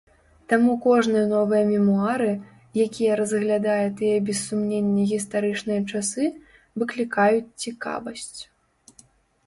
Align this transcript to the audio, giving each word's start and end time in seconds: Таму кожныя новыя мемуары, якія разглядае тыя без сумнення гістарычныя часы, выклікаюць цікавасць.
Таму 0.51 0.71
кожныя 0.85 1.27
новыя 1.33 1.63
мемуары, 1.71 2.29
якія 2.85 3.19
разглядае 3.21 3.85
тыя 4.01 4.17
без 4.31 4.37
сумнення 4.49 5.03
гістарычныя 5.15 5.81
часы, 5.95 6.23
выклікаюць 6.83 7.49
цікавасць. 7.65 8.41